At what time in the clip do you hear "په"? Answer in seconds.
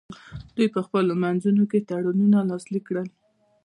0.75-0.79